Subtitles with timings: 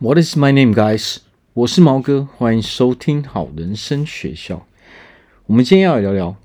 [0.00, 1.16] What is my name, guys？
[1.54, 4.64] 我是毛哥，欢迎收听好人生学校。
[5.46, 6.36] 我们今天要来聊聊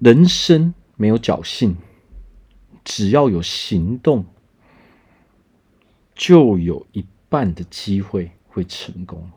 [0.00, 1.76] 人生没有侥幸，
[2.82, 4.24] 只要有行动，
[6.16, 9.30] 就有一半的机会会成功。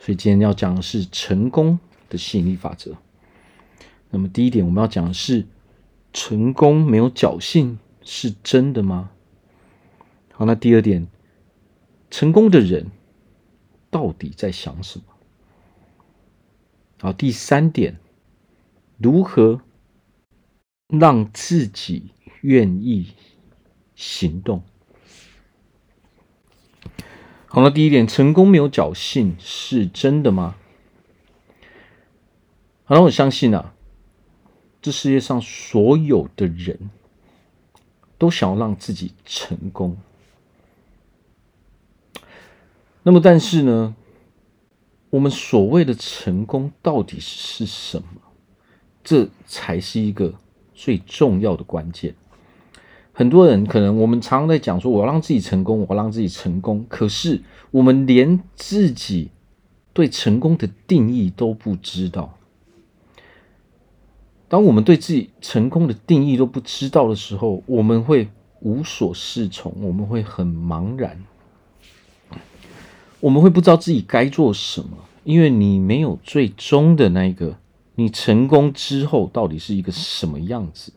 [0.00, 1.78] 所以今天要讲的是成功
[2.08, 2.96] 的吸引力法则。
[4.10, 5.46] 那么第一点，我们要讲的是
[6.12, 9.10] 成功没有侥幸是真的吗？
[10.32, 11.06] 好，那第二点。
[12.12, 12.90] 成功的人
[13.90, 15.04] 到底在想什么？
[17.00, 17.98] 好，第三点，
[18.98, 19.62] 如何
[20.88, 22.10] 让自己
[22.42, 23.14] 愿意
[23.94, 24.62] 行动？
[27.46, 30.56] 好，了第一点，成功没有侥幸是真的吗？
[32.84, 33.72] 好，了我相信啊，
[34.82, 36.90] 这世界上所有的人
[38.18, 39.96] 都想要让自己成功。
[43.02, 43.94] 那么，但是呢，
[45.10, 48.20] 我们所谓的成功到底是什么？
[49.02, 50.32] 这才是一个
[50.72, 52.14] 最重要的关键。
[53.12, 56.86] 很多人可能我们常常在讲说，我要让自己成功，我要让自己成功。
[56.88, 59.30] 可是，我们连自己
[59.92, 62.38] 对成功的定义都不知道。
[64.48, 68.28] 当我们对自己成功的定义都不知道的时候，我们会
[68.60, 71.22] 无所适从，我们会很茫然。
[73.22, 77.56] 我们会不知道自己该做什么，因为你没有最终的那一个，
[77.94, 80.92] 你成功之后到底是一个什么样子？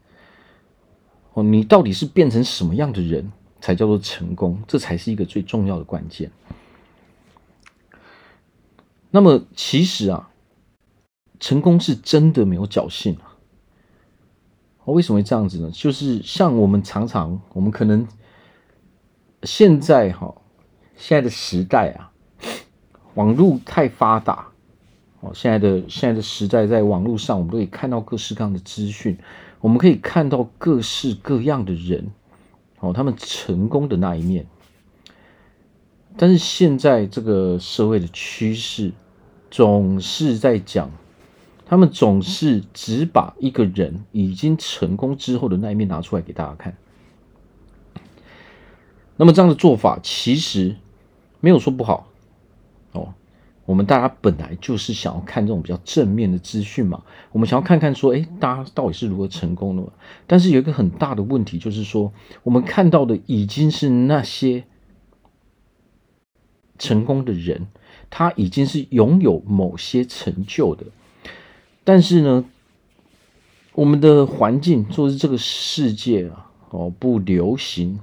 [1.33, 3.31] 哦，你到底是变成什么样的人
[3.61, 4.59] 才叫做成功？
[4.67, 6.31] 这才是一个最重要的关键。
[9.11, 10.31] 那么，其实啊，
[11.39, 13.37] 成功是真的没有侥幸啊。
[14.85, 15.69] 为什么会这样子呢？
[15.69, 18.07] 就是像我们常常，我们可能
[19.43, 20.33] 现在哈，
[20.97, 22.13] 现在的时代啊。
[23.15, 24.47] 网络太发达，
[25.21, 29.17] 哦，现在的现在的时代，在网络上，我们都可以看到各式各样的资讯，
[29.61, 32.11] 我们可以看到各式各样的人，
[32.79, 34.45] 哦，他们成功的那一面。
[36.17, 38.91] 但是现在这个社会的趋势，
[39.49, 40.91] 总是在讲，
[41.65, 46.77] 他们总是只把一个人已经成功之后的那一面拿出来给大家看。
[49.17, 50.75] 那么这样的做法，其实
[51.39, 52.07] 没有说不好。
[53.65, 59.83] 我们大家本来就是想要看这种比较正面的资讯嘛，我们想要看看说，诶，大家到底是如何成功的？
[60.27, 64.65] 但是有一个很大的问题，就是说，我们看到的已经是那些
[66.77, 67.67] 成功的人，
[68.09, 70.85] 他已经是拥有某些成就的，
[71.83, 72.45] 但是呢，
[73.73, 77.99] 我们的环境，或是这个世界啊，哦，不流行。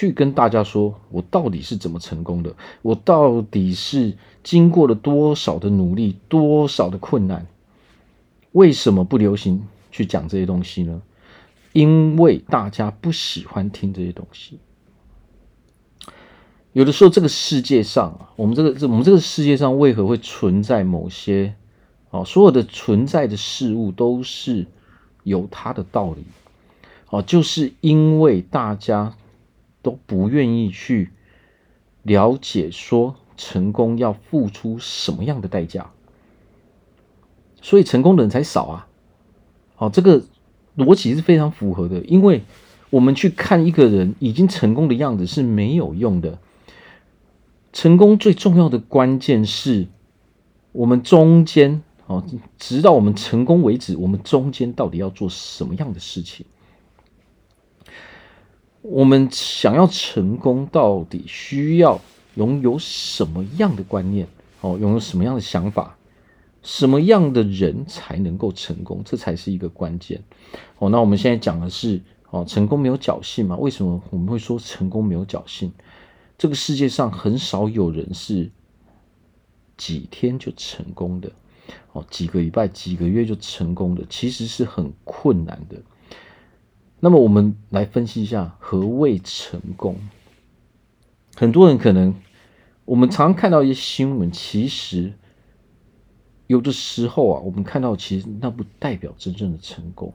[0.00, 2.54] 去跟大家说，我到底是怎么成功的？
[2.80, 7.46] 我到底是经过了多少的努力，多少的困难？
[8.52, 9.62] 为什么不流行
[9.92, 11.02] 去讲这些东西呢？
[11.74, 14.58] 因为大家不喜欢听这些东西。
[16.72, 21.54] 有的时候，这个世界上啊，我们这个这我们这个世界上为何会存在某些
[22.08, 24.66] 哦，所有的存在的事物都是
[25.24, 26.24] 有它的道理
[27.10, 29.14] 哦，就是因为大家。
[29.82, 31.10] 都不愿意去
[32.02, 35.90] 了解，说成功要付出什么样的代价，
[37.62, 38.88] 所以成功的人才少啊。
[39.76, 40.22] 好，这个
[40.76, 42.42] 逻辑是非常符合的，因为
[42.90, 46.38] 我们去看一个人已经成功的样子是没有用的。
[47.72, 49.86] 成功最重要的关键是
[50.72, 52.24] 我们中间哦，
[52.58, 56.44] 直到我们成功为止，我们中间到底要做什么样的事情？
[58.82, 62.00] 我们想要成功，到底需要
[62.36, 64.26] 拥有什么样的观念？
[64.62, 65.96] 哦，拥有什么样的想法？
[66.62, 69.02] 什么样的人才能够成功？
[69.04, 70.22] 这才是一个关键。
[70.78, 73.56] 哦，那我们现在讲的是哦，成功没有侥幸嘛？
[73.56, 75.72] 为什么我们会说成功没有侥幸？
[76.38, 78.50] 这个世界上很少有人是
[79.76, 81.30] 几天就成功的，
[81.92, 85.76] 哦，几个礼拜、几个月就成功的，其实是很困难的。
[87.00, 89.96] 那么我们来分析一下何谓成功。
[91.34, 92.14] 很多人可能，
[92.84, 95.14] 我们常看到一些新闻，其实
[96.46, 100.12] 有的时候啊，我们看到其实那不代表真正的成功。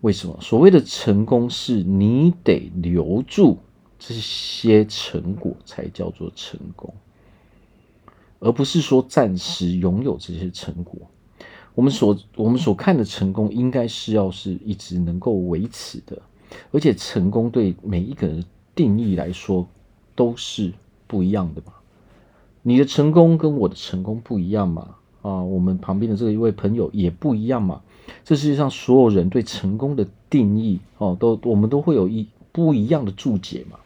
[0.00, 0.36] 为什么？
[0.40, 3.58] 所谓的成功是你得留住
[3.98, 6.92] 这些成果才叫做成功，
[8.40, 11.08] 而不是说暂时拥有这些成果。
[11.74, 16.20] 我们所我们所看的成功，应该是要是一直能够维持的，
[16.72, 18.44] 而且成功对每一个人
[18.74, 19.66] 定义来说
[20.14, 20.72] 都是
[21.06, 21.72] 不一样的嘛。
[22.62, 24.96] 你的成功跟我的成功不一样嘛？
[25.22, 27.82] 啊，我们旁边的这一位朋友也不一样嘛。
[28.24, 33.78] 这世界上所有人对成功的定义哦，都我们都会有一不一样的注解嘛。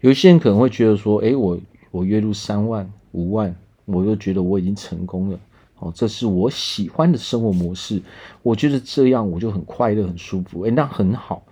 [0.00, 1.58] 有些人可能会觉得说，诶，我
[1.90, 3.54] 我月入三万五万，
[3.84, 5.40] 我就觉得我已经成功了。
[5.82, 8.00] 哦，这是我喜欢的生活模式，
[8.42, 10.62] 我觉得这样我就很快乐、很舒服。
[10.62, 11.42] 诶，那很好。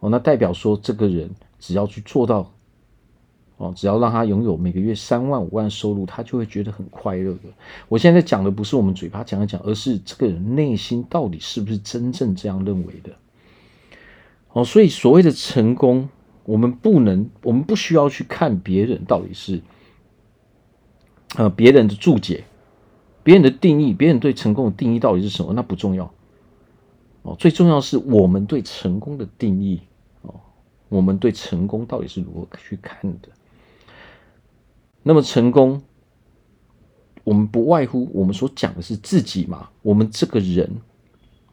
[0.00, 2.52] 哦，那代表说这个人只要去做到。
[3.56, 7.40] 哦，只要让他拥有每个月三万五万收入，他就会觉得很快乐的。
[7.90, 13.12] 我现在讲的不是我们嘴巴讲一讲，而是这个人内心到底是不是真正这样认为的。
[14.54, 16.08] 哦，所以所谓的成功，
[16.44, 19.60] 我们不能，我们不需要去看别人到底是，
[21.36, 22.44] 呃，别人的注解，
[23.22, 25.52] 别人的定义，别人对成功的定义到底是什么？
[25.52, 26.12] 那不重要。
[27.22, 29.80] 哦，最重要是我们对成功的定义。
[30.22, 30.40] 哦，
[30.88, 33.28] 我们对成功到底是如何去看的？
[35.02, 35.82] 那么成功，
[37.24, 39.68] 我们不外乎我们所讲的是自己嘛？
[39.82, 40.80] 我们这个人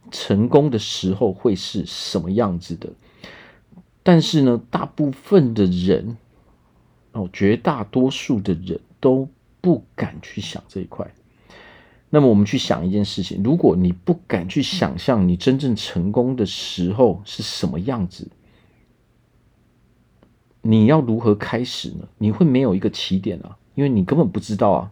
[0.10, 2.90] 成功的时候会是什么样子的？
[4.04, 6.18] 但是呢，大部分的人
[7.12, 9.28] 哦，绝大多数的人都
[9.60, 11.06] 不敢去想这一块。
[12.10, 18.30] 那么我们去想一件事情：如果你不敢去想象你真正成功的时候是什么样子？
[20.62, 22.08] 你要如何开始呢？
[22.18, 24.92] 你会没有一个起点啊，因为你根本不知道啊。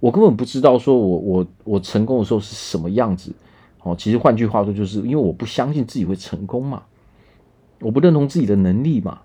[0.00, 3.34] 我根本不知道说我我我成功的时候是什么样子。
[3.82, 6.82] 哦，其实换句话说，就是因为我不相信自己会成功嘛，
[7.80, 9.20] 我不认同自己的能力嘛。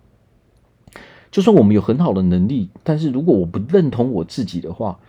[1.31, 4.99] 就算我们有很好的能力，但是如果我不认同我自己的话，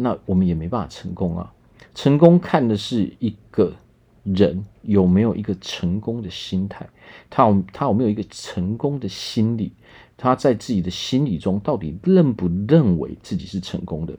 [0.00, 1.52] 那我们也没办法成功啊。
[1.94, 3.74] 成功看的是一个。
[4.34, 6.86] 人有没有一个成功的心态？
[7.30, 9.72] 他有他有没有一个成功的心理？
[10.18, 14.14] 他在自己的心理中到底认不认为自己是成功的？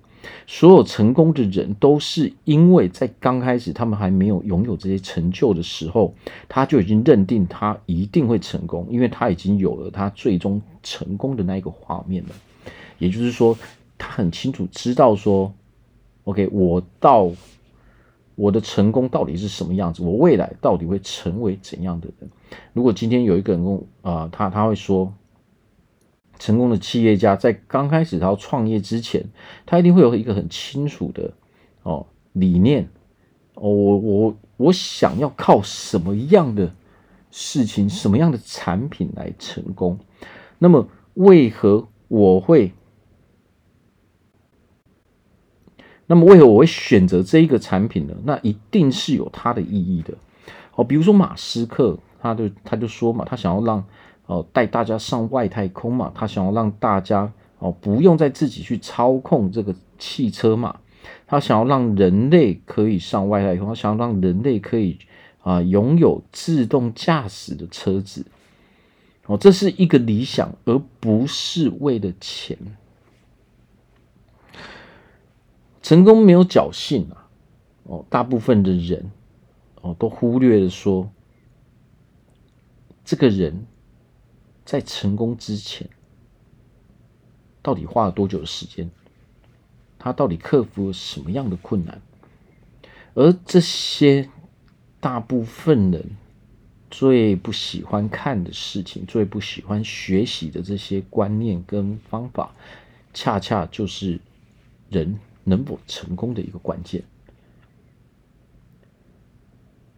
[0.47, 6.15] 所有成功的人都是因为在刚开始他们还没有拥有这些成就的时候，
[6.47, 12.29] 他就已经认定他一定会成功，因为他已经有了他最终成功的那一个画面了。
[12.97, 13.55] 也就是说，
[13.95, 15.53] 他很清楚知道说
[16.29, 17.31] ，OK，我到。
[18.41, 20.01] 我的成功到底是什么样子？
[20.01, 22.29] 我未来到底会成为怎样的人？
[22.71, 25.13] 如果今天有一个人跟啊、他他会说，
[26.39, 29.25] 成功的企业家在刚开始他要创业之前，
[29.65, 31.33] 他一定会有一个很清楚的
[31.83, 32.87] 哦理念
[33.55, 36.73] 哦，我我我想要靠什么样的
[37.31, 39.99] 事情、什么样的产品来成功？
[40.59, 42.71] 那么为何我会？
[46.11, 48.15] 那么，为何我会选择这一个产品呢？
[48.23, 50.15] 那一定是有它的意义的。
[50.73, 53.83] 哦，比如说马斯克，他就他就说嘛，他想要让
[54.25, 60.79] 哦带大家上外太空嘛，他想要让大家哦不用再自己去操控这个汽车嘛，
[61.27, 64.97] 他想要让人类可以上外太空，他想要让人类可以
[65.43, 68.25] 啊拥有自动驾驶的车子。
[69.27, 72.57] 哦，这是一个理想，而不是为了钱。
[75.81, 77.29] 成功没有侥幸啊！
[77.83, 79.11] 哦，大部分的人
[79.81, 81.09] 哦都忽略了说，
[83.03, 83.65] 这个人
[84.65, 85.89] 在成功之前
[87.61, 88.89] 到底花了多久的时间？
[89.97, 92.01] 他到底克服了什么样的困难？
[93.15, 94.29] 而这些
[94.99, 96.05] 大部分人
[96.91, 102.53] 最不喜欢看的事情，最不喜欢学习的这些观念跟方法，
[103.13, 104.19] 恰恰就是
[104.89, 105.19] 人。
[105.49, 107.03] 能否成功的一个关键，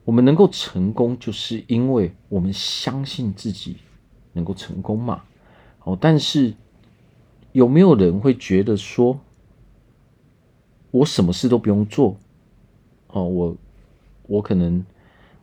[0.06, 3.78] 我们能够成功，就是因为我们相信自己
[4.34, 5.24] 能够成功嘛。
[5.84, 6.54] 哦，但是
[7.52, 9.20] 有没有人会觉得说，
[10.92, 12.18] 我什么事都不用做？
[13.08, 13.58] 哦，我
[14.28, 14.86] 我可能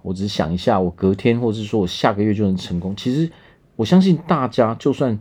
[0.02, 2.96] 我只想一下，我隔天或者是说我下个月就能成功。
[2.96, 3.30] 其实
[3.76, 5.18] 我相信大家，就算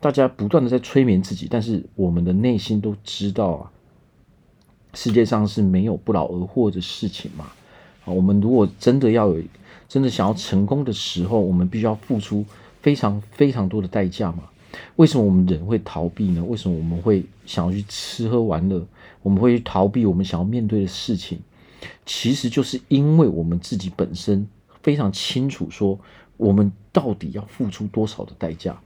[0.00, 3.72] 大家不断的在催眠自己，但是我们的内心都知道啊。
[5.00, 7.52] 世界上是没有不劳而获的事情嘛？
[8.04, 9.40] 啊，我们如果真的要有，
[9.88, 12.44] 真的想要成功的时候，我们必须要付出
[12.82, 14.42] 非常非常多的代价嘛？
[14.96, 16.42] 为什么我们人会逃避呢？
[16.42, 18.84] 为什么我们会想要去吃喝玩乐？
[19.22, 21.38] 我们会去逃避我们想要面对的事情？
[22.04, 24.48] 其实就是因为我们自己本身
[24.82, 25.96] 非常清楚，说
[26.36, 28.76] 我们到底要付出多少的代价。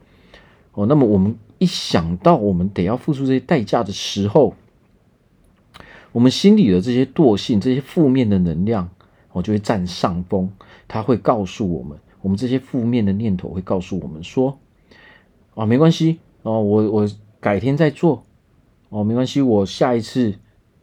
[0.73, 4.53] 哦，那么我们一想到我们得要付出这些代价的时候，
[6.13, 8.89] 我们心里的这些惰性、这些负面的能量，
[9.33, 10.49] 我就会占上风。
[10.87, 14.57] 它会告诉我们，我们这些负面的念头会告诉我们说
[15.55, 18.23] ：“啊，没关系，哦，我我改天再做，
[18.89, 20.35] 哦，没关系，我下一次，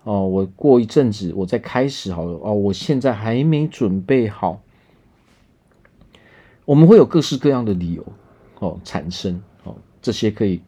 [0.02, 4.60] 哦，我过一阵子我再开始好了，哦，我现在还没准备好。
[6.64, 8.04] 我们会有各式各样的理由，
[8.58, 10.60] 哦，产生，哦，这些可以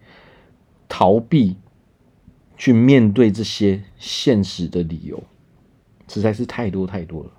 [0.89, 1.57] 逃避
[2.63, 5.21] 去面对这些现实的理由，
[6.07, 7.31] 实在是太多太多了。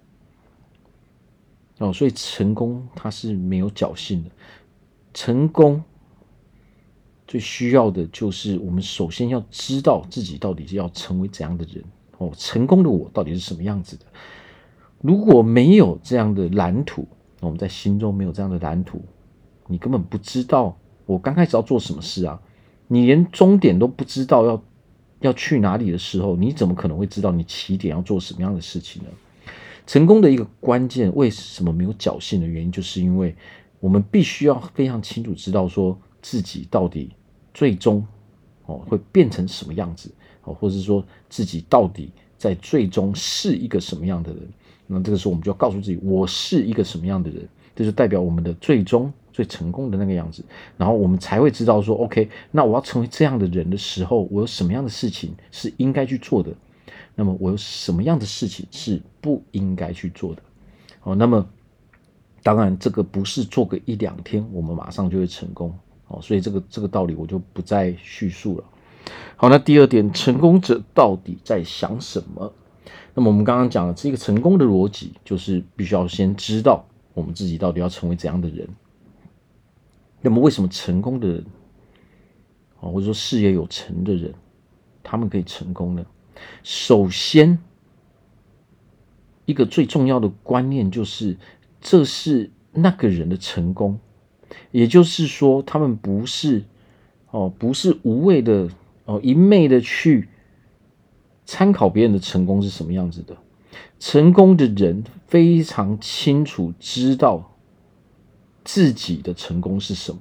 [1.77, 4.29] 哦，所以成功它是没有侥幸的。
[5.13, 5.81] 成功
[7.25, 11.81] 最需要的就是我们首先要知道自己到底是要成为怎样的人。
[12.17, 14.05] 哦，成功的我到底是什么样子的？
[14.99, 17.07] 如果没有这样的蓝图，
[17.39, 19.01] 我们在心中没有这样的蓝图，
[19.67, 22.41] 你根本不知道我刚开始要做什么事啊！
[22.89, 24.61] 你连终点都不知道要
[25.23, 29.09] 要去哪里的时候，你怎么可能会知道你起点要做什么样的事情呢？
[29.87, 33.35] 成功的一个关键，为什么没有侥幸的原因，就是因为
[33.79, 37.11] 我们必须要非常清楚知道说自己到底
[37.53, 38.05] 最终
[38.65, 40.09] 哦会变成什么样子
[40.43, 44.41] 哦，或者是说自己到底在最终是一个什么样的人。
[44.87, 50.45] 那这个时候，我们就要告诉自己，我是一个什么样的人，这就代表我们的最终最成功的那个样子。
[50.77, 56.51] 然后我们才会知道说，OK，那我要成为这样的人的时候，我有什么样的事情是应该去做的。
[57.15, 60.41] 那么我有什么样的事情是不应该去做的？
[61.03, 61.45] 哦，那么
[62.41, 65.77] 当然这个不是做个一两天，我们马上就会成功。
[66.07, 68.63] 哦，所以这个这个道理我就不再叙述了。
[69.35, 72.51] 好，那第二点，成功者到底在想什么？
[73.13, 78.67] 那么我们刚刚讲的这个成功的逻辑，就是必须要先知道我们自己到底要成为怎样的人。
[80.23, 81.45] 那么为什么成功的人，
[82.79, 84.33] 啊，或者说事业有成的人，
[85.03, 86.05] 他们可以成功呢？
[86.63, 87.59] 首先，
[89.45, 91.37] 一个最重要的观念就是，
[91.81, 93.99] 这是那个人的成功，
[94.71, 96.63] 也就是说，他们不是
[97.29, 98.69] 哦，不是无谓的
[99.05, 100.29] 哦，一昧的去
[101.45, 103.35] 参考别人的成功是什么样子的。
[103.99, 107.52] 成功的人非常清楚知道
[108.63, 110.19] 自己的成功是什么。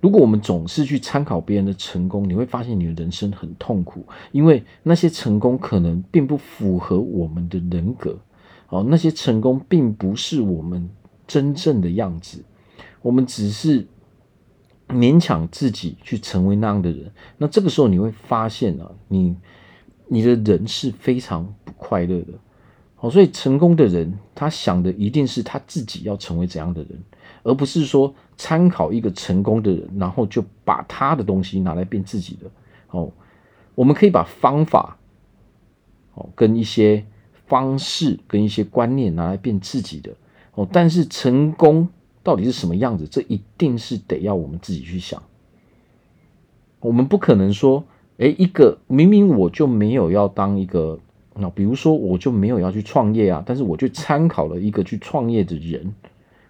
[0.00, 8.18] 如果我们总是去参考别人的成功，你会发现你的人生很痛苦，因为那些成功可能并不符合我们的人格，
[8.68, 10.90] 哦，那些成功并不是我们
[11.26, 12.44] 真正的样子，
[13.00, 13.86] 我们只是
[14.88, 17.10] 勉强自己去成为那样的人。
[17.38, 19.34] 那这个时候你会发现啊，你
[20.06, 22.32] 你的人是非常不快乐的。
[23.04, 26.98] 哦，所以成功的人他想的一定是他自己要成为怎样的人。
[27.42, 32.50] 而不是说参考一个成功的人，然后就把他的东西拿来变自己的。
[32.90, 33.12] 哦，
[33.74, 34.96] 我们可以把方法，
[36.14, 37.04] 哦，跟一些
[37.46, 40.10] 方式、跟一些观念拿来变自己的。
[40.54, 41.86] 哦，但是成功
[42.22, 43.06] 到底是什么样子？
[43.06, 45.22] 这一定是得要我们自己去想。
[46.80, 47.84] 我们不可能说，
[48.16, 50.98] 诶，一个明明我就没有要当一个，
[51.36, 55.94] 那比如说我就没有要去创业啊，但是我就参考了一个去创业的人。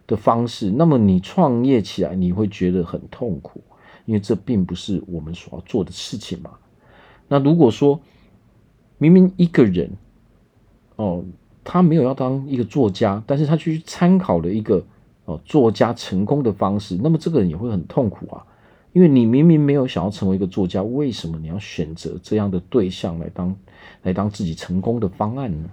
[0.06, 3.62] 的方式，那么你创业起来你会觉得很痛苦，
[4.04, 6.50] 因为这并不是我们所要做的事情嘛。
[7.26, 7.98] 那如果说
[8.98, 9.90] 明明一个人
[10.96, 11.24] 哦，
[11.64, 14.84] 他没有要当一个作家，但是他去参考了一个
[15.24, 18.44] 哦作家成功的方式，那么这个人也会很痛苦啊，
[18.94, 23.54] 因为你明明没有想要成为一个作家，为什么你要选择这样的对象来当
[24.02, 25.68] 来当自己成功的方案呢？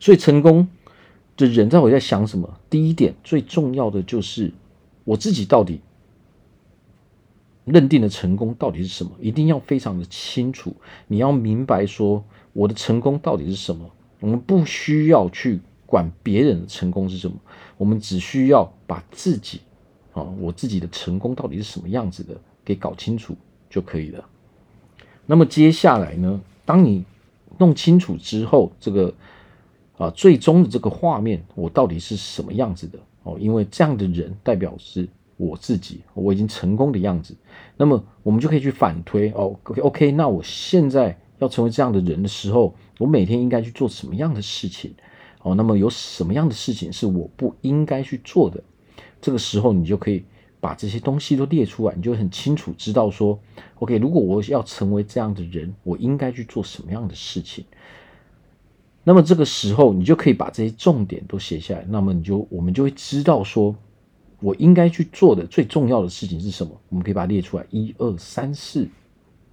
[0.00, 0.66] 所以成功。
[1.36, 2.60] 的人在我在想什么？
[2.70, 4.52] 第一点最重要的就是
[5.02, 5.80] 我自己到底
[7.64, 9.10] 认定的成功到底是什么？
[9.20, 10.76] 一定要非常的清楚。
[11.08, 13.90] 你要明白说我的成功到底是什么？
[14.20, 17.36] 我们不需要去管别人的成功是什么，
[17.78, 19.62] 我们只需要把自己
[20.14, 23.36] 啊，我自己的成功到底是什么样子的给搞清楚
[23.68, 24.24] 就可以了。
[25.26, 27.04] 那么接下来呢，当你
[27.58, 29.12] 弄清楚之后，这个。
[29.96, 32.98] 啊，最终的这个画面，我到底是什么样子的？
[33.22, 37.32] 哦，因为这样的人代表是我自己，我已经成功的样子。
[37.76, 44.92] 那么我们就可以去反推哦，OK，OK，那我现在要成为这样的人的时候，我每天应该去做什么样的事情？
[45.42, 48.60] 哦，那么有什么样的事情是我不应该去做的？
[49.24, 50.22] 这个时候你就可以
[50.60, 53.40] 把这些东西都列出来，你就很清楚知道说
[53.76, 57.64] ，OK，如果我要成为这样的人，我应该去做什么样的事情？
[59.02, 61.86] 那么这个时候，你就可以把这些重点都写下来。
[61.88, 63.74] 那么你就我们就会知道说，
[64.40, 66.78] 我应该去做的最重要的事情是什么？
[66.90, 68.86] 我们可以把它列出来，一二三四，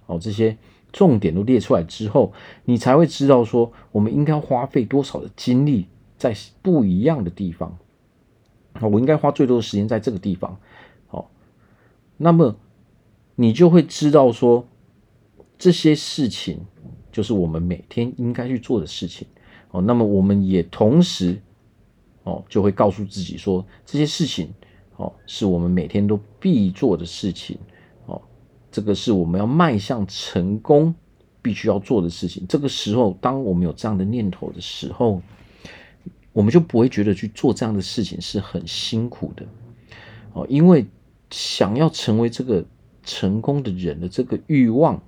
[0.04, 0.54] 好，这些
[0.92, 2.30] 重点都列出来之后，
[2.66, 5.86] 你才会知道说，我们应该花费多少的精力
[6.18, 7.78] 在不一样的地方。
[8.80, 10.58] 我应该花最多的时间在这个地方。
[11.08, 11.30] 好，
[12.16, 12.56] 那么
[13.34, 14.66] 你就会知道说，
[15.58, 16.60] 这些事情
[17.10, 19.26] 就是我们每天应该去做的事情
[19.70, 19.80] 哦。
[19.82, 21.40] 那么我们也同时
[22.24, 24.52] 哦，就会告诉自己说，这些事情
[24.96, 27.58] 哦，是我们每天都必做的事情
[28.06, 28.20] 哦。
[28.70, 30.94] 这个是我们要迈向成功
[31.42, 32.46] 必须要做的事情。
[32.48, 35.20] 这个时候，当我们有这样的念头的时候，
[36.32, 39.44] 我们就不会觉得去做这样的事情是很辛苦的
[40.32, 40.86] 哦，因为
[41.30, 42.64] 想要成为这个。
[43.04, 45.02] 成功的人的这个欲望，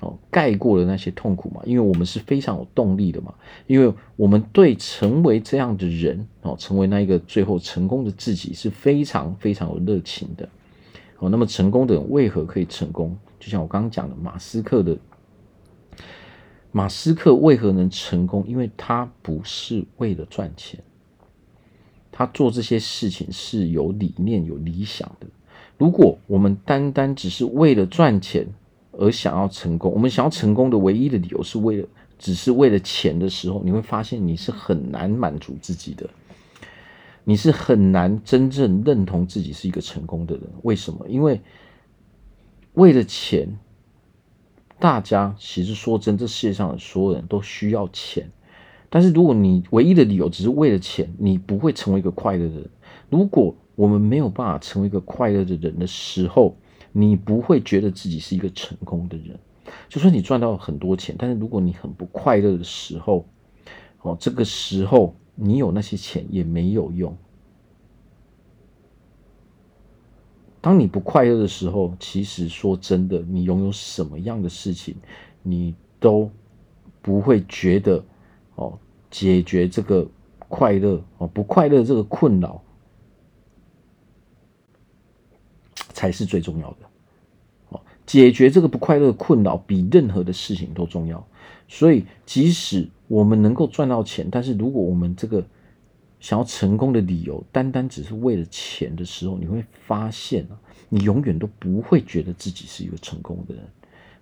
[0.00, 1.62] 哦，盖过了那些痛苦嘛？
[1.64, 3.32] 因为我们是非常有动力的嘛，
[3.66, 10.46] 因为我们对成为这样的人，哦，成为那一个最后成功的自己是非常非常有热情的。
[11.20, 13.16] 哦，那么成功的人为何可以成功？
[13.40, 14.94] 就像我刚刚讲的，马斯克的，
[16.76, 18.44] 马斯克为何能成功？
[18.48, 20.82] 因为他不是为了赚钱，
[22.10, 25.28] 他做这些事情是有理念、有理想的。
[25.78, 28.44] 如果我们单单只是为了赚钱
[28.90, 31.86] 而想要成功，我们想要成功的唯一的理由是为了，
[32.18, 36.10] 只是为了钱的时候，你会发现你是很难满足自己的，
[37.22, 40.42] 你是很难真正认同自己是一个成功的人。
[40.62, 41.06] 为什么？
[41.08, 41.40] 因为
[42.72, 43.48] 为了钱，
[44.84, 48.30] 大家其实说真，这世界上的所有人都需要钱。
[48.90, 52.68] 但是如果你唯一的理由只是为了钱，你不会成为一个快乐的人。
[53.08, 56.54] 如果我们没有办法成为一个快乐的人的时候，
[56.92, 59.38] 你不会觉得自己是一个成功的人。
[59.88, 63.26] 就算你赚到很多钱，但是如果你很不快乐的时候，
[64.02, 67.16] 哦，这个时候你有那些钱也没有用。
[70.64, 74.96] 当你不快乐的时候，其实说真的，你拥有什么样的事情，
[75.42, 76.30] 你都
[77.02, 78.02] 不会觉得
[78.54, 78.78] 哦，
[79.10, 80.08] 解决这个
[80.48, 82.62] 快乐哦，不快乐这个困扰。
[85.92, 86.76] 才是最重要的，
[87.68, 91.22] 哦，解决这个不快乐的困扰比任何的事情都重要。
[91.68, 95.44] 所以，即使我们能够赚到钱，但是如果我们这个
[96.24, 100.56] 想要成功的理由单单只是为了钱的时候，你会发现啊，
[100.88, 103.62] 你永远都不会觉得自己是一个成功的人。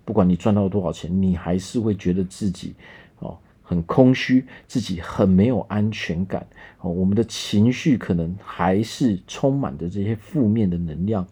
[0.03, 2.75] 不管你赚到多少钱，你还是会觉得自己
[3.19, 6.45] 哦很空虚，自己很没有安全感。
[6.81, 11.25] 哦，我们的情绪可能还是充满着这些负面的能量。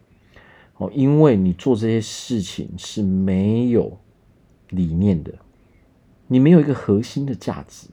[0.78, 4.00] 哦，因为你做这些事情是没有
[4.70, 5.34] 理念的，
[6.28, 7.90] 你没有一个核心的价值。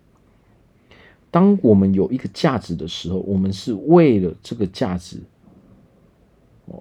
[1.31, 5.21] 当我们有一个价值的时候，我们是为了这个价值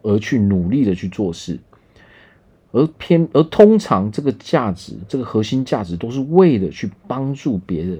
[0.04, 1.60] 而去努力的去做事，
[2.72, 8.00] 而偏而通常这个价值，这个核心价值都是为了去帮助别人。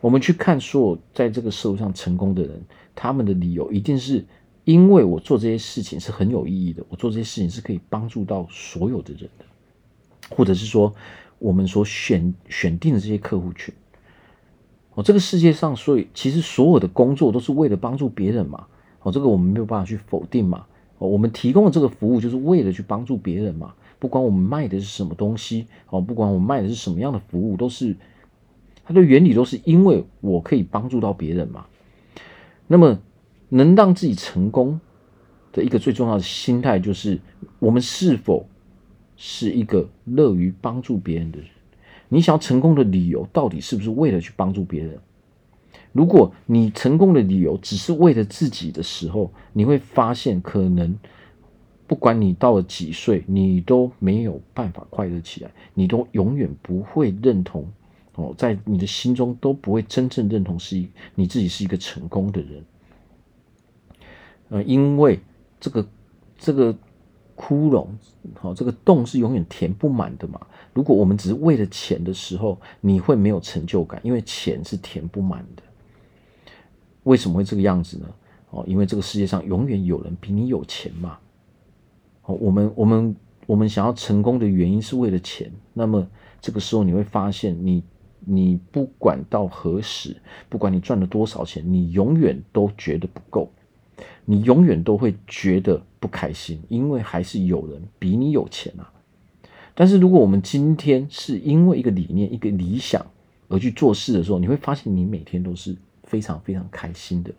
[0.00, 2.60] 我们去看所有在这个社会上成功的人，
[2.94, 4.24] 他们的理由一定是。
[4.64, 9.46] 因为我做这些事情是很有意义的，我做这些事情是可以帮助到所有的人的，
[10.28, 10.94] 或者是说，
[11.38, 13.72] 我们所选选定的这些客户群，
[14.98, 18.66] 哦，这个世界上，所以其实所有的工作都是为了帮助别人嘛，
[19.02, 20.66] 哦，这个我们没有办法去否定嘛，
[20.98, 27.94] 哦，我们提供的这个服务就是为了去帮助别人嘛，不管我们卖的是什么东西，哦，不管我们卖的是什么样的服务，都是
[28.84, 31.66] 它的原理都是因为我可以帮助到别人嘛，
[32.66, 32.98] 那么。
[33.50, 34.78] 能让自己成功
[35.52, 37.18] 的一个最重要的心态，就是
[37.58, 38.46] 我们是否
[39.16, 41.48] 是一个乐于帮助别人的人。
[42.08, 44.98] 你想要成功的理由，到底是不是为了去帮助别人？
[45.92, 50.96] 如果你成功的理由只是为了自己的时候，你会发现，可能
[51.86, 57.66] 不管你到了几岁，你都没有办法快乐起来，你都永远不会认同
[58.14, 62.64] 哦，在你的心中都不会真正认同是一你自己是一个成功的人。
[64.50, 65.18] 呃，因为
[65.58, 65.86] 这个
[66.38, 66.76] 这个
[67.40, 67.86] 窟窿，
[68.34, 70.40] 好，这个洞是永远填不满的嘛。
[70.74, 75.62] 如果我们只是为了钱的时候，你会没有成就感，因为钱是填不满的。
[77.04, 78.06] 为什么会这个样子呢？
[78.50, 81.16] 哦，因为这个世界上永远有人比你有钱嘛。
[82.24, 86.04] 哦，我们我们我们想要成功的原因是为了钱，那么
[86.40, 87.84] 这个时候你会发现，你
[88.18, 90.16] 你不管到何时，
[90.48, 93.48] 不管你赚了多少钱，你永远都觉得不够。
[94.24, 98.90] 你永远都会觉得不开心，因为还是有人比你有钱啊。
[99.74, 103.04] 但是如果我们今天是因为一个理念、一个理想
[103.48, 107.32] 而去做事的时候，你会发现你每天都是非常非常开心的。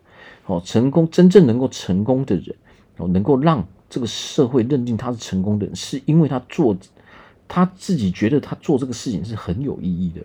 [0.46, 2.54] 哦，成功真正能够成功的人，
[2.96, 6.76] 哦，能够让这个社会认定他是成功的人，是因为他做
[7.46, 10.22] 他自己觉得他做这个事情是很有意义的。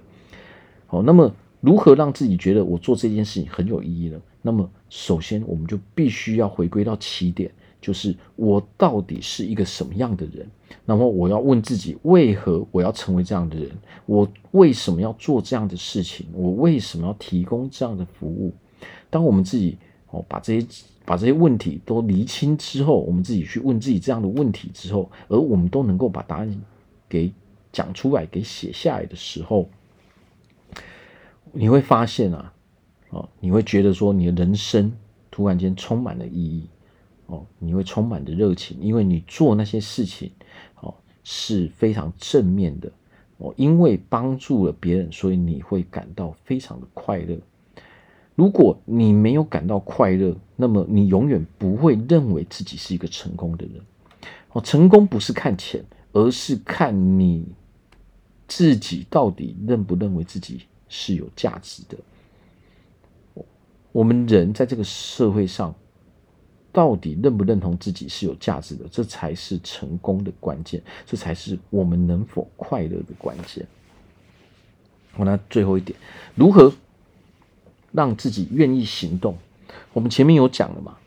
[0.87, 1.33] 好，那么。
[1.61, 4.21] 如何让自己觉得我做这件事情很有意义呢？
[4.43, 7.49] 那么，首先我们就必须要回归到起点，
[7.85, 10.49] 就是我到底是一个什么样的人？
[10.85, 13.69] 那么我要问自己，为何我要成为这样的人？
[14.07, 16.25] 我为什么要做这样的事情？
[16.33, 18.51] 我为什么要提供这样的服务？
[19.11, 19.77] 当我们自己
[20.09, 20.67] 哦把这些
[21.05, 26.61] 把这些问题都厘清之后，我们自己去问自己这样的问题之后，而我们都能够把答案
[27.07, 27.31] 给
[27.71, 29.69] 讲出来、给写下来的时候，
[31.51, 32.51] 你会发现啊，
[33.11, 34.91] 哦，你会觉得说你的人生
[35.29, 36.67] 突然间充满了意义。
[37.27, 40.31] 哦，你会充满着热情，因为你做那些事情，
[40.81, 42.91] 哦，是非常正面的。
[43.37, 47.37] 哦，因为帮助了别人，所以你会感到非常的快乐。
[48.35, 53.81] 如果你没有感到快乐，那么你永远不会认为自己是一个成功的人。
[54.53, 55.83] 哦，成功不是看钱，
[56.13, 57.45] 而是看你
[58.47, 61.97] 自己到底认不认为自己是有价值的。
[63.91, 65.73] 我们人在这个社会上。
[66.75, 73.65] 到底认不认同自己是有价值的，这才是成功的关键，这才是我们能否快乐的关键。
[75.13, 75.97] 好，那最后一点，
[76.35, 76.73] 如何
[77.93, 79.37] 让自己愿意行动？
[79.93, 80.97] 我们前面有讲了嘛？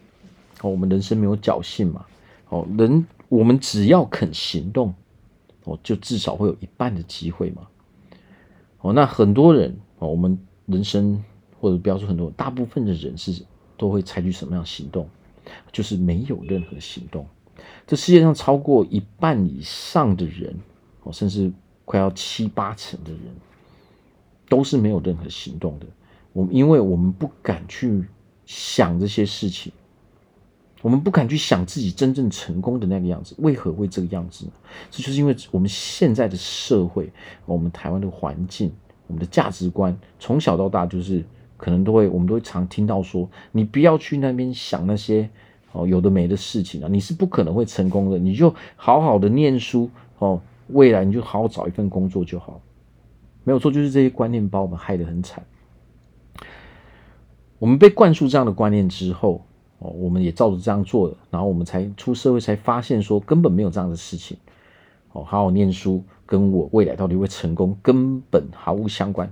[0.62, 2.07] 哦，我们人生没有侥幸嘛？
[2.48, 4.94] 哦，人我们只要肯行动，
[5.64, 7.68] 哦，就至少会有一半的机会嘛。
[8.81, 11.22] 哦，那很多人哦，我们人生
[11.61, 13.44] 或者不要说很多，大部分的人是
[13.76, 15.07] 都会采取什么样行动？
[15.72, 17.26] 就是没有任何行动。
[17.87, 20.54] 这世界上超过一半以上的人，
[21.02, 21.50] 哦，甚至
[21.84, 23.20] 快要七八成的人，
[24.48, 25.87] 都是没有任何行动的。
[26.32, 28.04] 我们因为我们不敢去
[28.46, 29.72] 想这些事情，
[30.82, 33.34] 我们不敢去想自己真正成功的那个样子。
[33.38, 34.52] 为何会这个样子呢？
[34.90, 37.11] 这就是因为我们现在的社会，
[37.44, 38.72] 我们台湾的环境，
[39.06, 41.24] 我们的价值观，从小到大就是。
[41.58, 45.28] 可能都会，我们都会常听到说，你不要去那边想那些
[45.72, 48.18] 哦有的没的事情啊，你是不可能会成功的。
[48.18, 52.60] 你就好好的念书哦，未来你就好好找一份工作就好。
[53.44, 55.44] 没有错，就是这些观念把我们害得很惨。
[57.58, 59.44] 我们被灌输这样的观念之后
[59.78, 64.36] 哦，我们也照着这样做了，然后我们才出社会才发现说根本没有这样的事情
[65.12, 69.28] 哦，好好念书跟我未来到底会成功根本毫无相关。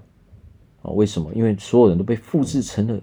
[0.87, 1.33] 哦为什么？
[1.35, 3.01] 因为所有人都被复制成了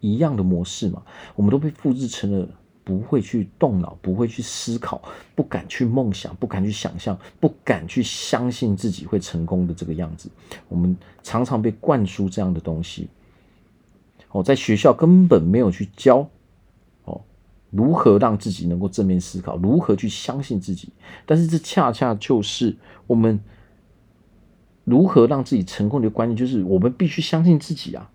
[0.00, 1.00] 一样的模式嘛。
[1.36, 2.48] 我们都被复制成了
[2.82, 5.00] 不会去动脑、不会去思考、
[5.36, 10.28] 不敢去梦想、不敢去想象、不敢去相信自己会成功的这个样子。
[10.68, 13.08] 我们常常被灌输这样的东西。
[14.32, 16.28] 哦，在学校根本没有去教
[17.04, 17.20] 哦，
[17.70, 20.88] 如何让自己能够正面思考，如何去相信自己。
[21.24, 23.38] 但是这恰恰就是我们。
[24.84, 28.10] 如何让自己成功的关键就是我们必须相信自己啊！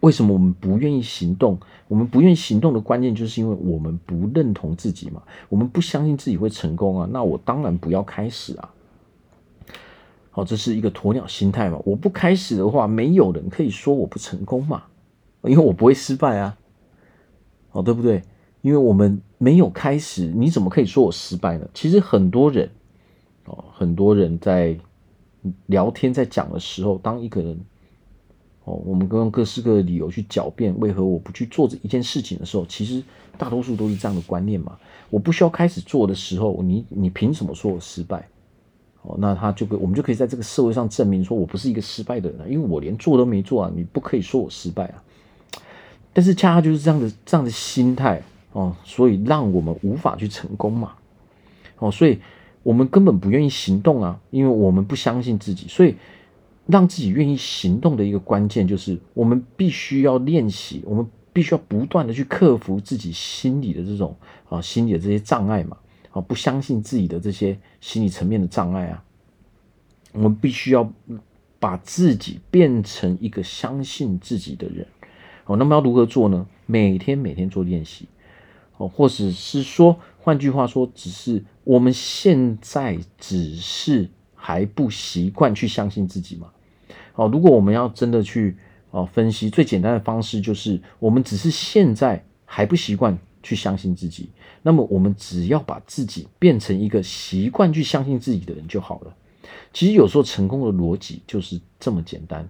[0.00, 1.58] 为什么我们不愿意行动？
[1.88, 7.08] 我们不愿意行动的关键就是因为我们不认同自己嘛，我们不相信自己会成功啊！
[7.12, 8.72] 那我当然不要开始啊！
[10.30, 11.78] 好，这是一个鸵鸟心态嘛。
[11.84, 14.84] 我不开始的话，没有人可以说我不成功嘛，
[15.42, 16.56] 因为我不会失败啊！
[17.72, 18.22] 哦，对不对？
[18.60, 21.68] 因为我们没有开始，你怎么可以说我失败呢？
[21.74, 22.70] 其实很多人
[23.44, 24.78] 哦，很多人在。
[25.66, 27.58] 聊天在讲的时候，当一个人
[28.64, 33.02] 哦，我们用各式各的理由去狡辩，为何我不去做这一件事情的时候，其实
[33.36, 34.78] 大多数都是这样的观念嘛。
[35.10, 38.28] 我不需要开始做的时候，你你凭什么说我失败？
[39.02, 45.02] 哦，那他就可我们就可以在这个社会上证明说我不是一个失败的人，因为我连做都没做啊，你不可以说我失败啊。
[46.12, 50.92] 但是恰恰就是这样的这样的心态哦，所以让我们无法去成功嘛。
[51.78, 52.20] 哦，所以。
[52.62, 55.96] 我们根本不愿意行动啊，因为我们不相信自己，所以
[56.66, 64.16] 让自己愿意行动的一个关键就是，我们必须要练习，我们必须要不断的去克服自己心里的这种
[64.48, 65.76] 啊，心理的这些障碍嘛，
[66.10, 69.02] 啊，不相信自己的这些心理层面的障碍啊，
[70.12, 70.88] 我们必须要
[71.58, 74.86] 把自己变成一个相信自己的人。
[75.46, 76.46] 哦，那么要如何做呢？
[76.66, 78.06] 每天每天做练习，
[78.76, 79.98] 哦，或者是说。
[80.24, 86.48] 换句话说，只是我们现在只是还不习惯去相信自己嘛。
[87.14, 88.56] 哦，如果我们要真的去
[88.90, 94.30] 哦分析，最简单的方式就是，我们只是现在还不习惯去相信自己。
[94.62, 99.14] 那么，我们只要把自己变成一个习惯去相信自己的人就好了。
[99.72, 102.48] 其实有时候成功的逻辑就是这么简单。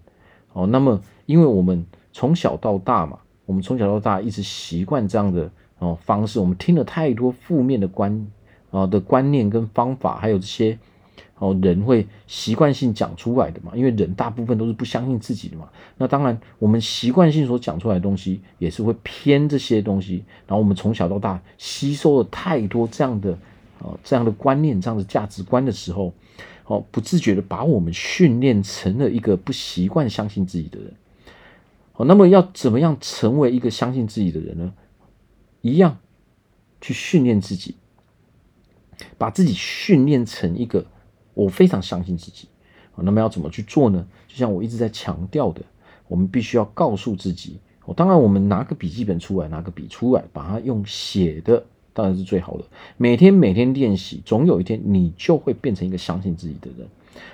[0.52, 5.50] 哦，那么因为我们从小到大嘛，我们从小到大一直习惯这样的。
[5.78, 8.24] 哦，方式我们听了太多负面的观
[8.72, 10.76] 啊的观念跟方法，还有这些
[11.38, 15.68] 哦，人会习惯性讲出来的嘛，因为人大部分都是不相信自己的嘛。
[15.98, 20.24] 那当然，我们习惯性所讲出来的东西也是会偏这些东西。
[20.46, 23.36] 然后我们从小到大吸收了太多这样的
[23.80, 26.12] 哦这样的观念、这样的价值观的时候，
[26.66, 30.94] 哦，不自觉的把我们训练成了一个不习惯相信自己的人。
[31.94, 34.72] 哦，那么要怎么样成为一个相信自己的人呢？
[35.60, 35.98] 一样
[36.80, 37.74] 去训练自己，
[39.18, 40.84] 把自己训练成一个。
[41.34, 42.46] 我非常相信自己，
[42.94, 44.06] 那么要怎么去做呢？
[44.28, 45.62] 就像我一直在强调的，
[46.06, 47.58] 我们必须要告诉自己。
[47.86, 52.64] 我当然，我们拿个笔记本出来，拿个笔出来，把它用写的，当然是最好的。
[52.98, 56.86] 每天每天练习，总有一天你就会变成一个相信自己的人。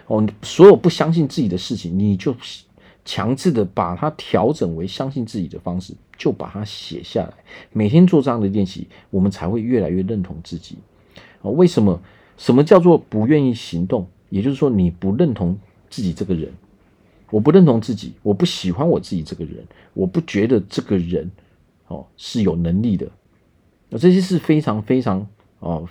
[0.06, 2.32] 哦，所有不相信自己的事情，你就
[3.04, 7.34] 强制的把它调整为相信自己的方式，就把它写下来。
[7.72, 10.78] 每天做这样的练习，我们才会越来越认同自己。
[11.42, 12.00] 哦，为什么？
[12.36, 14.06] 什么叫做不愿意行动？
[14.28, 15.58] 也就是说，你不认同
[15.90, 16.52] 自己这个人。
[17.30, 21.30] 我不认同自己，我不喜欢我自己这个人，我不觉得这个人
[21.88, 23.06] 哦是有能力的。
[23.88, 25.26] 那这些是非常非常
[25.58, 25.86] 哦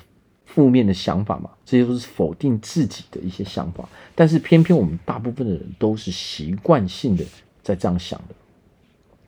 [0.45, 3.88] 负面的想法嘛，这些都是否定自己的一些想法。
[4.15, 7.25] 但是偏偏我们大部分的人都是习惯性的
[7.62, 8.36] 在这样想的，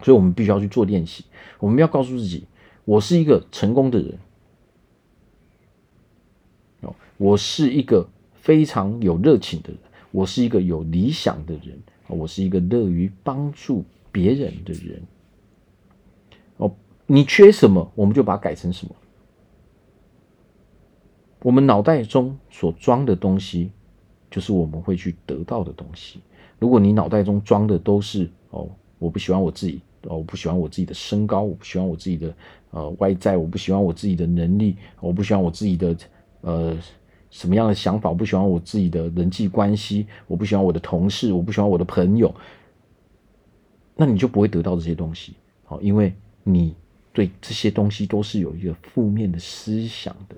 [0.03, 1.25] 所以我们必须要去做练习。
[1.59, 2.45] 我们要告诉自己，
[2.85, 4.17] 我是一个成功的人。
[7.19, 9.77] 我是一个非常有热情的人，
[10.11, 11.77] 我是一个有理想的人，
[12.07, 15.01] 我是一个乐于帮助别人的人。
[16.55, 16.71] 哦，
[17.05, 18.95] 你缺什么，我们就把它改成什么。
[21.41, 23.69] 我们脑袋中所装的东西，
[24.31, 26.21] 就是我们会去得到的东西。
[26.57, 32.33] 如果你脑袋中装的都是哦，我不喜欢我自己，哦，我不喜欢我自己的身高，我不喜欢我自己的
[32.71, 35.97] 呃外在，我不喜欢我自己的能力，我不喜欢我自己的
[36.39, 36.77] 呃。
[37.31, 38.09] 什么样的想法？
[38.09, 42.33] 我不喜欢我自己的人际关系，我不喜欢我的同事，我不喜欢我的朋友，
[43.95, 45.35] 那你就不会得到这些东西。
[45.63, 46.13] 好，因为
[46.43, 46.75] 你
[47.13, 50.35] 对这些东西都是有一个负面的思想的。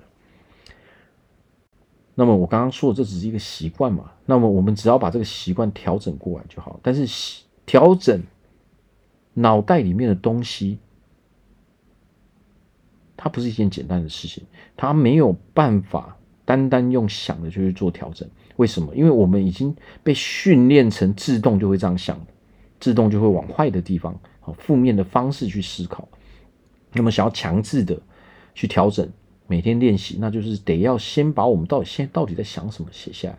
[2.14, 6.78] 那么我刚刚说的这只是一个习惯嘛，那么我们只要把这个习惯调整过来就好。
[6.82, 8.22] 但是调整
[9.32, 10.78] 脑袋里面的东西，
[13.16, 14.44] 它不是一件简单的事情，
[14.76, 16.18] 它没有办法。
[16.52, 18.94] 单单用想的就去做调整，为什么？
[18.94, 22.20] 因为我们已经被训练成自动就会这样想，
[22.78, 26.06] 自动就会往坏的地方、好负面的方式去思考。
[26.92, 27.98] 那么想要强制的
[28.54, 29.08] 去调整，
[29.46, 33.38] 每天练习，那就是得要先把我们到底现在到底在想什么写下来。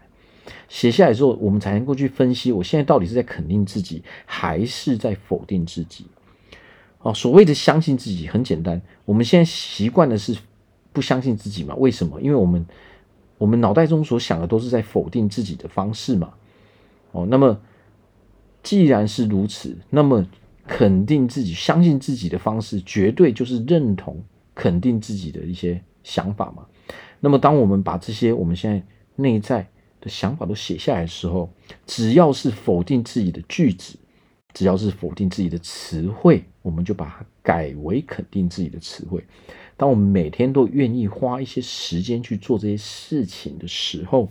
[0.68, 6.08] 写下来之后，我们才能够去分析，我现在到底是在肯定自己，还是在否定自己？
[7.04, 10.36] 哦，所谓的相信自己很简单，我们现在习惯的是
[10.92, 11.76] 不相信自己嘛？
[11.76, 12.20] 为什么？
[12.20, 12.66] 因为我们。
[13.44, 16.34] 我们脑袋中所想的都是在否定自己的方式嘛？
[17.12, 17.60] 哦，那么
[18.64, 20.26] 既然是如此，那么
[20.66, 24.24] 肯定自己、相信自己的方式，绝对就是认同、
[24.56, 26.66] 肯定自己的一些想法嘛。
[27.20, 28.82] 那么，当我们把这些我们现在
[29.18, 29.68] 内在
[30.00, 31.52] 的想法都写下来的时候，
[31.86, 34.00] 只要是否定自己的句子，
[34.54, 39.22] 只要是否定自己的词汇，我们就把它改为肯定自己的词汇。
[39.76, 44.30] 当我们每天都愿意花一些时间去做这些事情的时候，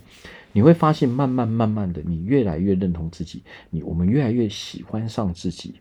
[0.53, 5.75] 你会发现，慢慢慢慢的，你越来越认同自己，你我们越来越喜欢上自己，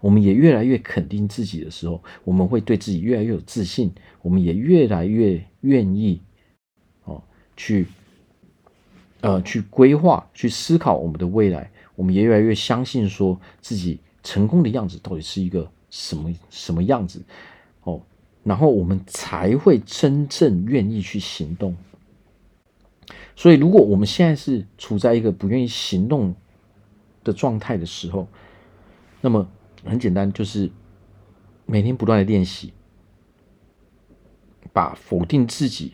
[0.00, 6.20] 我们也越来越肯定自己的时候，我们会对自己越来越有自信，我们也越来越愿意
[7.04, 7.22] 哦
[7.56, 7.86] 去
[9.20, 17.22] 呃去规划、去思考我们的未来，我们也越来越相信说自己成功的样子到底是一个什么什么样子。
[18.44, 21.76] 然后我们才会真正愿意去行动。
[23.34, 26.34] 所以，如果我们现在是处在一个不愿意行动
[27.24, 28.28] 的状态的时候，
[29.20, 29.48] 那么
[29.84, 30.70] 很简单，就是
[31.66, 32.72] 每天不断的练习，
[34.72, 35.92] 把否定自己、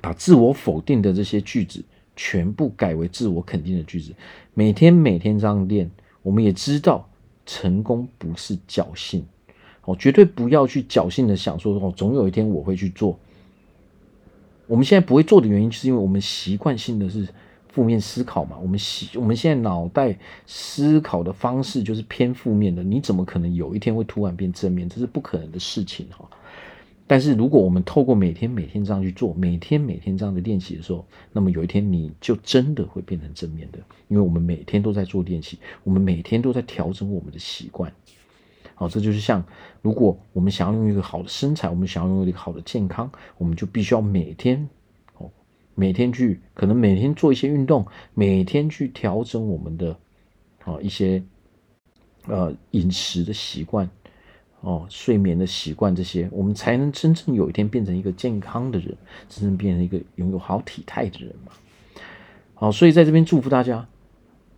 [0.00, 1.82] 把自我否定的这些句子
[2.14, 4.14] 全部改为自我肯定的句子。
[4.52, 5.90] 每天每天这样练，
[6.22, 7.08] 我们也知道
[7.46, 9.26] 成功不是侥幸。
[9.84, 13.18] 哦，绝对不要去侥幸的想说哦，总有一天我会去做。
[14.66, 17.28] 我们现在不会做的原因，是因为我们习惯性的是
[17.68, 18.56] 负面思考嘛。
[18.56, 22.82] 我们习我们现在脑袋思考的方式就是偏负面的。
[22.82, 24.88] 你怎么可能有一天会突然变正面？
[24.88, 26.26] 这是不可能的事情哈。
[27.06, 37.92] 但是如果我们透过每天每天这样去做，每天每天这样的练习的时候，那么有一天你就真的会变成正面的，因为我们每天都在做练习，我们每天都在调整我们的习惯。
[38.76, 39.44] 好，这就是像，
[39.82, 44.68] 如果我们想要拥有一个好的身材，我们想要拥有一个好的健康，我们就必须要每天
[45.18, 45.30] 哦，
[45.76, 49.96] 每天去可能每天做一些运动，每天去调整我们的
[50.64, 51.22] 啊一些
[52.26, 53.88] 呃饮食的习惯，
[54.60, 58.96] 哦睡眠的习惯这些，我们才能真正有一天变成一个健康的人，
[59.28, 61.52] 真正变成一个拥有好体态的人嘛。
[62.54, 63.86] 好，所以在这边祝福大家，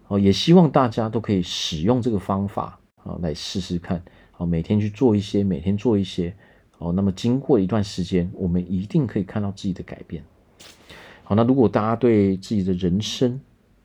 [0.08, 6.34] 哦，也希望大家都可以使用这个方法啊来试试看，好，每天去做一些，每天做一些，
[6.72, 10.22] 好，那么经过一段时间，我们一定可以看到自己的改变。
[11.22, 13.40] 好，那如果大家对自己的人生，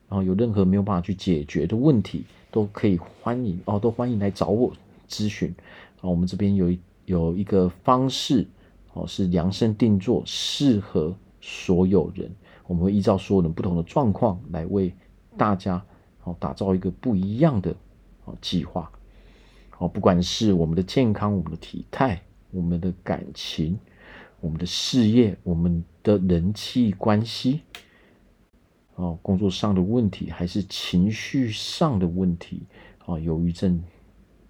[0.08, 4.72] 然后有任何没有办法去解决的问题，都可以欢迎哦，都欢迎来找我
[5.08, 5.54] 咨询。
[6.00, 8.46] 啊，我们这边有一有一个方式，
[8.92, 12.30] 哦，是量身定做，适合所有人。
[12.66, 14.92] 我们会依照所有人不同的状况来为
[15.36, 15.84] 大家，
[16.24, 17.74] 哦，打造一个不一样的
[18.24, 18.90] 哦计划。
[19.82, 23.76] 哦，不管是我们的健康、我们的体态、我们的感情。
[24.40, 27.60] 我们的事业，我们的人际关系，
[28.96, 32.62] 哦，工作上的问题，还是情绪上的问题，
[33.06, 33.80] 啊，忧郁症、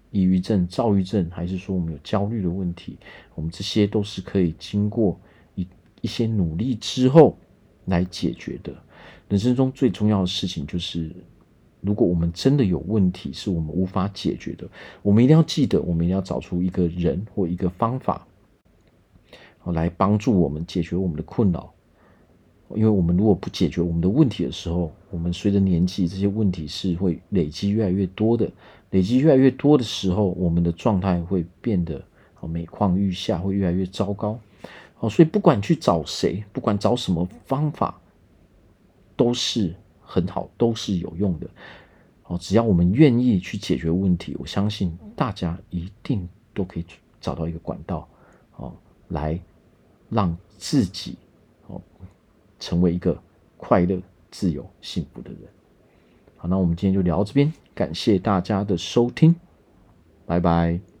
[0.09, 2.97] 抑郁症、躁郁症，还是说我们有焦虑的问题，
[3.35, 5.19] 我们这些都是可以经过
[5.53, 5.67] 一
[6.01, 7.37] 一些努力之后
[7.85, 8.73] 来解决的。
[9.29, 11.11] 人生中最重要的事情就是，
[11.83, 14.67] 如果我们真的有问题是我们无法解决的，
[15.01, 18.25] 我们一定要记得，我们一定要找出一个人或一个方法。
[19.67, 21.71] 来帮助我们解决我们的困扰，
[22.75, 28.51] 因为我们如果不解决我们的问题的时候，我们随着年纪，这些问题是会累积越来越多的。
[28.91, 32.03] 累积越来越多的时候，我们的状态会变得
[32.41, 34.37] 每况愈下，会越来越糟糕。
[34.99, 38.01] 哦，所以不管去找谁，不管找什么方法，
[39.15, 41.47] 都是很好，都是有用的。
[42.21, 46.85] 好，只要我们愿意去解决问题，我相信大家一定都可以
[47.19, 48.07] 找到一个管道，
[48.51, 48.75] 好，
[49.07, 49.39] 来。
[50.09, 51.17] 让自己
[51.65, 51.81] 哦
[52.59, 53.19] 成为一个
[53.57, 55.39] 快乐、自由、幸福的人。
[56.37, 59.33] 好，那我们今天就聊到这边，感谢大家的收听，
[60.27, 60.92] 拜拜。